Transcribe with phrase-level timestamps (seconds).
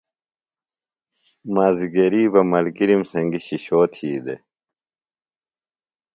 [1.53, 4.41] مازِگری بہ ملگِرِم سنگیۡ شِشو تھی دےۡ۔